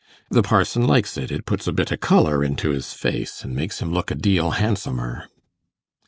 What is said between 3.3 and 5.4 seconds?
and makes him look a deal handsomer.